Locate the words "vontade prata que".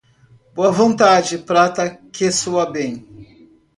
0.71-2.31